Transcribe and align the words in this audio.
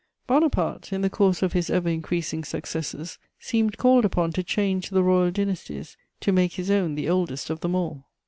Bonaparte, 0.25 0.91
in 0.91 1.01
the 1.01 1.11
course 1.11 1.43
of 1.43 1.53
his 1.53 1.69
ever 1.69 1.87
increasing 1.87 2.43
successes, 2.43 3.19
seemed 3.39 3.77
called 3.77 4.03
upon 4.03 4.31
to 4.31 4.41
change 4.41 4.89
the 4.89 5.03
royal 5.03 5.29
dynasties, 5.29 5.95
to 6.19 6.31
make 6.31 6.53
his 6.53 6.71
own 6.71 6.95
the 6.95 7.07
oldest 7.07 7.51
of 7.51 7.59
them 7.59 7.75
all. 7.75 8.07